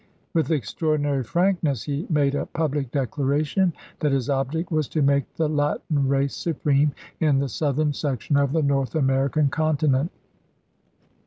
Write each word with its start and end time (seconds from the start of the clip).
With 0.33 0.49
extraordinary 0.49 1.23
frankness 1.23 1.83
he 1.83 2.07
made 2.09 2.33
a 2.33 2.47
public 2.47 2.89
declaration 2.89 3.71
that 3.99 4.11
his 4.11 4.31
object 4.31 4.71
was 4.71 4.87
to 4.87 5.03
make 5.03 5.31
the 5.35 5.47
Latin 5.47 6.07
race 6.07 6.33
supreme 6.33 6.91
in 7.19 7.37
the 7.37 7.47
Southern 7.49 7.93
section 7.93 8.35
of 8.35 8.51
the 8.51 8.63
North 8.63 8.95
American 8.95 9.49
continent. 9.49 10.11